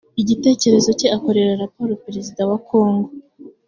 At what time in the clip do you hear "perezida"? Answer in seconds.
2.03-2.41